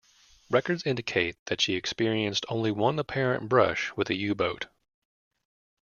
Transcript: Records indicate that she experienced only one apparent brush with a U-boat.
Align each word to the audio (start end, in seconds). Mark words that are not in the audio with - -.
Records 0.49 0.81
indicate 0.83 1.35
that 1.45 1.61
she 1.61 1.75
experienced 1.75 2.43
only 2.49 2.71
one 2.71 2.97
apparent 2.97 3.47
brush 3.47 3.95
with 3.95 4.09
a 4.09 4.15
U-boat. 4.15 4.65